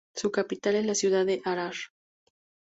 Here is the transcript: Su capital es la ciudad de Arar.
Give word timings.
Su 0.15 0.31
capital 0.31 0.73
es 0.77 0.85
la 0.87 0.95
ciudad 0.95 1.27
de 1.27 1.43
Arar. 1.45 1.75